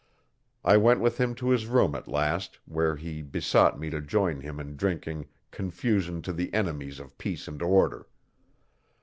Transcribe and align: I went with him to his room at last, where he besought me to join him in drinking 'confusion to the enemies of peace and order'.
I 0.65 0.77
went 0.77 0.99
with 0.99 1.19
him 1.21 1.35
to 1.35 1.49
his 1.49 1.67
room 1.67 1.93
at 1.93 2.07
last, 2.07 2.57
where 2.65 2.95
he 2.95 3.21
besought 3.21 3.79
me 3.79 3.91
to 3.91 4.01
join 4.01 4.39
him 4.39 4.59
in 4.59 4.75
drinking 4.75 5.27
'confusion 5.51 6.23
to 6.23 6.33
the 6.33 6.51
enemies 6.55 6.99
of 6.99 7.19
peace 7.19 7.47
and 7.47 7.61
order'. 7.61 8.07